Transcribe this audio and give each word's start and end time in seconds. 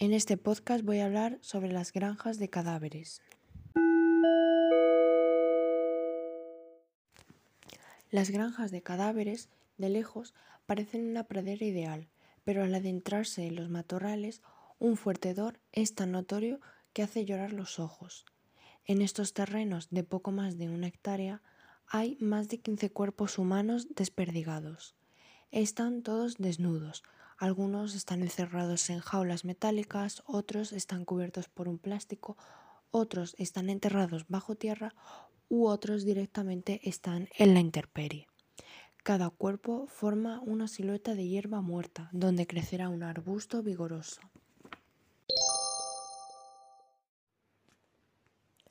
En 0.00 0.12
este 0.12 0.36
podcast 0.36 0.84
voy 0.84 1.00
a 1.00 1.06
hablar 1.06 1.38
sobre 1.40 1.72
las 1.72 1.92
granjas 1.92 2.38
de 2.38 2.48
cadáveres. 2.48 3.20
Las 8.08 8.30
granjas 8.30 8.70
de 8.70 8.80
cadáveres, 8.80 9.48
de 9.76 9.88
lejos, 9.88 10.34
parecen 10.66 11.10
una 11.10 11.24
pradera 11.24 11.66
ideal, 11.66 12.06
pero 12.44 12.62
al 12.62 12.72
adentrarse 12.76 13.44
en 13.44 13.56
los 13.56 13.70
matorrales, 13.70 14.40
un 14.78 14.96
fuerte 14.96 15.30
hedor 15.30 15.58
es 15.72 15.96
tan 15.96 16.12
notorio 16.12 16.60
que 16.92 17.02
hace 17.02 17.24
llorar 17.24 17.52
los 17.52 17.80
ojos. 17.80 18.24
En 18.84 19.02
estos 19.02 19.34
terrenos 19.34 19.88
de 19.90 20.04
poco 20.04 20.30
más 20.30 20.58
de 20.58 20.68
una 20.68 20.86
hectárea 20.86 21.42
hay 21.88 22.16
más 22.20 22.48
de 22.48 22.58
15 22.58 22.90
cuerpos 22.90 23.36
humanos 23.36 23.88
desperdigados. 23.96 24.94
Están 25.50 26.02
todos 26.02 26.36
desnudos, 26.36 27.02
algunos 27.38 27.94
están 27.94 28.22
encerrados 28.22 28.90
en 28.90 28.98
jaulas 28.98 29.44
metálicas, 29.44 30.22
otros 30.26 30.72
están 30.72 31.04
cubiertos 31.04 31.48
por 31.48 31.68
un 31.68 31.78
plástico, 31.78 32.36
otros 32.90 33.36
están 33.38 33.70
enterrados 33.70 34.26
bajo 34.28 34.56
tierra 34.56 34.94
u 35.48 35.66
otros 35.66 36.04
directamente 36.04 36.80
están 36.82 37.28
en 37.38 37.54
la 37.54 37.60
intemperie. 37.60 38.26
Cada 39.04 39.30
cuerpo 39.30 39.86
forma 39.86 40.40
una 40.40 40.68
silueta 40.68 41.14
de 41.14 41.26
hierba 41.26 41.60
muerta, 41.60 42.10
donde 42.12 42.46
crecerá 42.46 42.88
un 42.88 43.02
arbusto 43.02 43.62
vigoroso. 43.62 44.20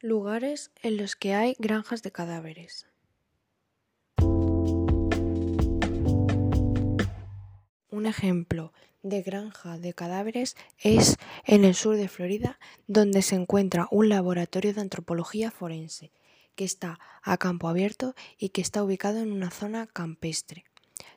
Lugares 0.00 0.70
en 0.82 0.96
los 0.96 1.16
que 1.16 1.34
hay 1.34 1.54
granjas 1.58 2.02
de 2.02 2.12
cadáveres. 2.12 2.86
Un 7.90 8.04
ejemplo 8.04 8.72
de 9.02 9.22
granja 9.22 9.78
de 9.78 9.94
cadáveres 9.94 10.56
es 10.78 11.16
en 11.44 11.64
el 11.64 11.74
sur 11.74 11.96
de 11.96 12.08
Florida, 12.08 12.58
donde 12.86 13.22
se 13.22 13.34
encuentra 13.34 13.88
un 13.90 14.10
laboratorio 14.10 14.74
de 14.74 14.82
antropología 14.82 15.50
forense, 15.50 16.12
que 16.54 16.64
está 16.64 16.98
a 17.22 17.38
campo 17.38 17.66
abierto 17.66 18.14
y 18.36 18.50
que 18.50 18.60
está 18.60 18.82
ubicado 18.82 19.20
en 19.20 19.32
una 19.32 19.50
zona 19.50 19.86
campestre. 19.86 20.64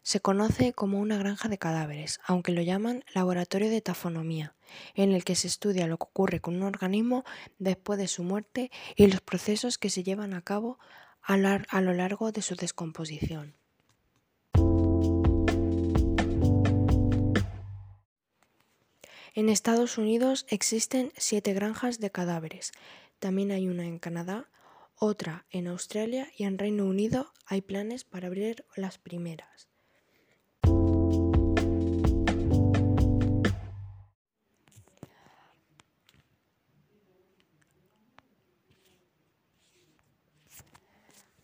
Se 0.01 0.21
conoce 0.21 0.71
como 0.71 0.99
una 0.99 1.17
granja 1.17 1.49
de 1.49 1.57
cadáveres, 1.57 2.21
aunque 2.25 2.53
lo 2.53 2.61
llaman 2.61 3.03
laboratorio 3.13 3.69
de 3.69 3.81
tafonomía, 3.81 4.55
en 4.95 5.11
el 5.11 5.25
que 5.25 5.35
se 5.35 5.47
estudia 5.47 5.87
lo 5.87 5.97
que 5.97 6.05
ocurre 6.05 6.39
con 6.39 6.55
un 6.55 6.63
organismo 6.63 7.25
después 7.59 7.99
de 7.99 8.07
su 8.07 8.23
muerte 8.23 8.71
y 8.95 9.07
los 9.07 9.19
procesos 9.19 9.77
que 9.77 9.89
se 9.89 10.03
llevan 10.03 10.33
a 10.33 10.41
cabo 10.41 10.79
a, 11.21 11.37
lo 11.37 11.93
largo 11.93 12.31
de 12.31 12.41
su 12.41 12.55
descomposición. 12.55 13.55
En 19.33 19.47
Estados 19.47 19.97
Unidos 19.97 20.45
existen 20.49 21.13
siete 21.15 21.53
granjas 21.53 21.99
de 21.99 22.11
cadáveres. 22.11 22.73
También 23.19 23.51
hay 23.51 23.69
una 23.69 23.85
en 23.85 23.97
Canadá, 23.97 24.49
otra 24.95 25.45
en 25.49 25.67
Australia 25.67 26.29
y 26.37 26.43
en 26.43 26.57
Reino 26.57 26.85
Unido 26.85 27.31
hay 27.45 27.61
planes 27.61 28.03
para 28.03 28.27
abrir 28.27 28.65
las 28.75 28.97
primeras. 28.97 29.70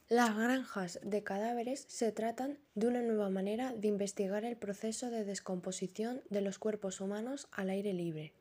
Las 0.10 0.38
granjas 0.38 1.02
de 1.04 1.22
cadáveres 1.22 1.84
se 1.90 2.14
tratan 2.14 2.60
de 2.76 2.88
una 2.88 3.02
nueva 3.02 3.30
manera 3.30 3.74
de 3.74 3.90
investigar 3.90 4.46
el 4.46 4.56
proceso 4.56 5.10
de 5.10 5.26
descomposición 5.26 6.22
de 6.30 6.40
los 6.40 6.60
cuerpos 6.60 7.02
humanos 7.02 7.50
al 7.52 7.70
aire 7.70 7.92
libre. 7.92 8.34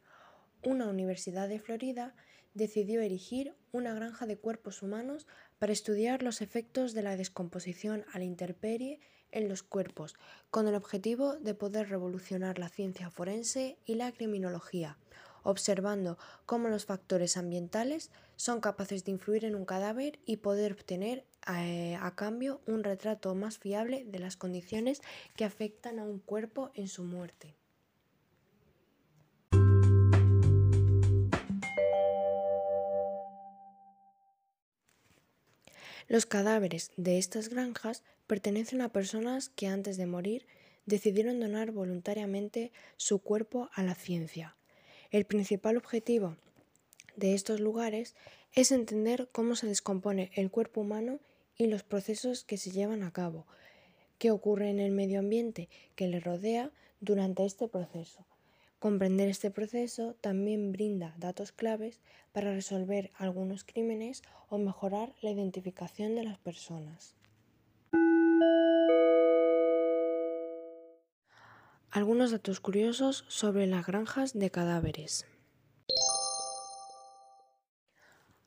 Una 0.63 0.87
universidad 0.87 1.49
de 1.49 1.59
Florida 1.59 2.15
decidió 2.55 3.01
erigir 3.01 3.57
una 3.73 3.95
granja 3.95 4.27
de 4.27 4.39
cuerpos 4.39 4.81
humanos 4.81 5.27
para 5.59 5.73
estudiar 5.73 6.23
los 6.23 6.41
efectos 6.41 6.95
de 6.95 7.03
la 7.03 7.17
descomposición 7.17 8.05
a 8.13 8.21
la 8.21 8.25
intemperie 8.25 9.01
en 9.33 9.49
los 9.49 9.65
cuerpos, 9.65 10.15
con 10.53 10.69
el 10.69 10.77
objetivo 10.77 11.35
de 11.35 11.55
poder 11.55 11.89
revolucionar 11.89 12.61
la 12.61 12.69
ciencia 12.69 13.11
forense 13.11 13.77
y 13.85 13.97
la 13.97 14.13
criminología, 14.13 14.99
observando 15.43 16.17
cómo 16.47 16.69
los 16.69 16.87
factores 16.87 17.37
ambientales 17.37 18.13
son 18.37 18.61
capaces 18.61 19.05
de 19.05 19.11
influir 19.11 19.45
en 19.45 19.57
un 19.57 19.65
cadáver 19.65 20.21
y 20.27 20.37
poder 20.37 20.73
obtener 20.73 21.25
a 21.47 22.13
cambio 22.17 22.61
un 22.67 22.83
retrato 22.83 23.35
más 23.35 23.59
fiable 23.59 24.05
de 24.05 24.19
las 24.19 24.37
condiciones 24.37 25.01
que 25.37 25.45
afectan 25.45 25.99
a 25.99 26.05
un 26.05 26.19
cuerpo 26.19 26.71
en 26.75 26.89
su 26.89 27.05
muerte. 27.05 27.55
Los 36.09 36.25
cadáveres 36.25 36.93
de 36.97 37.19
estas 37.19 37.49
granjas 37.49 38.05
pertenecen 38.29 38.81
a 38.81 38.91
personas 38.91 39.49
que 39.49 39.67
antes 39.67 39.97
de 39.97 40.07
morir 40.07 40.47
decidieron 40.85 41.41
donar 41.41 41.73
voluntariamente 41.73 42.71
su 42.97 43.19
cuerpo 43.19 43.71
a 43.75 43.83
la 43.83 43.97
ciencia. 43.97 44.57
El 45.11 45.25
principal 45.25 45.77
objetivo 45.77 46.37
de 47.17 47.35
estos 47.35 47.59
lugares 47.59 48.15
es 48.53 48.71
entender 48.71 49.29
cómo 49.33 49.57
se 49.57 49.67
descompone 49.67 50.31
el 50.35 50.51
cuerpo 50.51 50.81
humano 50.81 51.19
y 51.59 51.67
los 51.67 51.83
procesos 51.83 52.45
que 52.45 52.57
se 52.57 52.71
llevan 52.71 53.03
a 53.03 53.13
cabo, 53.13 53.47
qué 54.19 54.31
ocurre 54.31 54.71
en 54.71 54.81
el 54.81 54.93
medio 54.93 55.21
ambiente 55.21 55.69
que 55.95 56.09
le 56.09 56.21
rodea 56.21 56.71
durante 57.01 57.45
este 57.45 57.69
proceso. 57.69 58.27
Comprender 58.79 59.29
este 59.29 59.51
proceso 59.51 60.15
también 60.21 60.71
brinda 60.71 61.15
datos 61.19 61.53
claves 61.53 62.01
para 62.33 62.53
resolver 62.53 63.11
algunos 63.17 63.65
crímenes 63.65 64.23
o 64.49 64.59
mejorar 64.59 65.15
la 65.23 65.31
identificación 65.31 66.15
de 66.15 66.25
las 66.25 66.39
personas. 66.39 67.17
Algunos 71.91 72.31
datos 72.31 72.61
curiosos 72.61 73.25
sobre 73.29 73.67
las 73.67 73.87
granjas 73.87 74.39
de 74.39 74.51
cadáveres. 74.51 75.25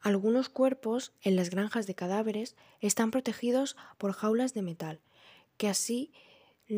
Algunos 0.10 0.50
cuerpos 0.50 1.14
en 1.22 1.36
las 1.36 1.52
granjas 1.52 1.86
de 1.86 1.94
cadáveres 1.94 2.56
están 2.82 3.12
protegidos 3.12 3.78
por 4.00 4.14
jaulas 4.14 4.56
de 4.56 4.64
metal, 4.64 5.02
que 5.56 5.68
así 5.68 6.12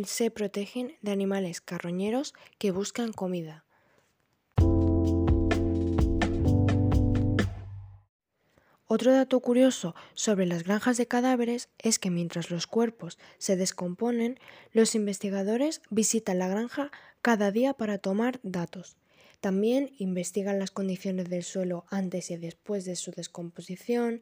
se 0.03 0.31
protegen 0.31 0.97
de 1.01 1.13
animales 1.13 1.61
carroñeros 1.61 2.33
que 2.57 2.71
buscan 2.71 3.13
comida. 3.13 3.63
Otro 8.85 9.13
dato 9.13 9.39
curioso 9.39 9.95
sobre 10.13 10.45
las 10.45 10.65
granjas 10.65 10.97
de 10.97 11.07
cadáveres 11.07 11.69
es 11.79 11.99
que 11.99 12.09
mientras 12.09 12.51
los 12.51 12.67
cuerpos 12.67 13.17
se 13.37 13.55
descomponen, 13.55 14.41
los 14.73 14.93
investigadores 14.93 15.81
visitan 15.89 16.37
la 16.37 16.49
granja 16.49 16.91
cada 17.21 17.51
día 17.51 17.73
para 17.75 17.97
tomar 17.97 18.41
datos. 18.43 18.97
También 19.41 19.91
investigan 19.97 20.59
las 20.59 20.69
condiciones 20.69 21.27
del 21.29 21.43
suelo 21.43 21.85
antes 21.89 22.29
y 22.29 22.37
después 22.37 22.85
de 22.85 22.95
su 22.95 23.11
descomposición, 23.11 24.21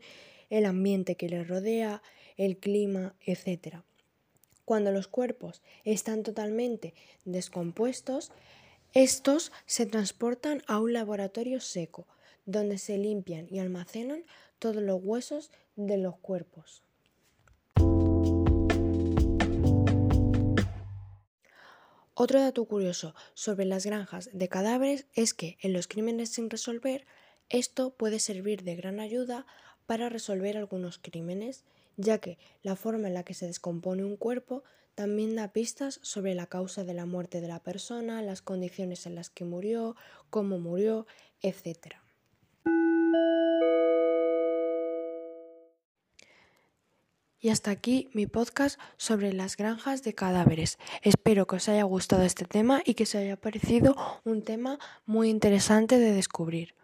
el 0.50 0.66
ambiente 0.66 1.16
que 1.16 1.28
les 1.28 1.48
rodea, 1.48 2.02
el 2.38 2.58
clima, 2.58 3.16
etc. 3.26 3.82
Cuando 4.64 4.92
los 4.92 5.10
cuerpos 5.10 5.62
están 5.84 6.24
totalmente 6.24 6.94
descompuestos, 7.26 8.32
estos 8.94 9.52
se 9.66 9.86
transportan 9.86 10.64
a 10.68 10.80
un 10.80 10.94
laboratorio 10.94 11.60
seco, 11.60 12.08
donde 12.46 12.78
se 12.78 12.98
limpian 12.98 13.48
y 13.52 13.60
almacenan 13.60 14.24
todos 14.58 14.82
los 14.82 15.02
huesos 15.04 15.52
de 15.76 15.98
los 15.98 16.18
cuerpos. 16.18 16.82
Otro 22.22 22.42
dato 22.42 22.66
curioso 22.66 23.16
sobre 23.34 23.64
las 23.64 23.86
granjas 23.86 24.30
de 24.34 24.50
cadáveres 24.50 25.06
es 25.16 25.34
que 25.34 25.58
en 25.62 25.72
los 25.72 25.88
crímenes 25.88 26.28
sin 26.28 26.50
resolver 26.50 27.06
esto 27.48 27.92
puede 27.92 28.20
servir 28.20 28.64
de 28.64 28.76
gran 28.76 29.00
ayuda 29.00 29.46
para 29.86 30.10
resolver 30.10 30.58
algunos 30.58 30.98
crímenes, 30.98 31.64
ya 31.96 32.18
que 32.18 32.38
la 32.62 32.76
forma 32.76 33.08
en 33.08 33.14
la 33.14 33.24
que 33.24 33.34
se 33.34 33.48
descompone 33.48 34.04
un 34.04 34.18
cuerpo 34.18 34.66
también 34.96 35.38
da 35.38 35.54
pistas 35.54 36.02
sobre 36.04 36.36
la 36.36 36.48
causa 36.48 36.84
de 36.84 36.94
la 36.94 37.06
muerte 37.06 37.40
de 37.40 37.48
la 37.48 37.64
persona, 37.64 38.22
las 38.22 38.42
condiciones 38.42 39.06
en 39.06 39.16
las 39.16 39.30
que 39.30 39.46
murió, 39.46 39.96
cómo 40.30 40.60
murió, 40.60 41.08
etc. 41.42 42.02
Y 47.42 47.50
hasta 47.50 47.72
aquí 47.72 48.10
mi 48.14 48.28
podcast 48.28 48.80
sobre 48.98 49.32
las 49.32 49.56
granjas 49.56 50.04
de 50.04 50.14
cadáveres. 50.14 50.78
Espero 51.02 51.48
que 51.48 51.56
os 51.56 51.70
haya 51.70 51.84
gustado 51.84 52.24
este 52.24 52.46
tema 52.46 52.82
y 52.86 52.96
que 52.96 53.04
os 53.04 53.16
haya 53.16 53.38
parecido 53.38 53.96
un 54.26 54.42
tema 54.42 54.78
muy 55.06 55.30
interesante 55.30 56.00
de 56.00 56.12
descubrir. 56.12 56.76